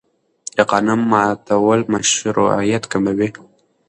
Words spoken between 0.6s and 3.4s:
قانون ماتول مشروعیت کموي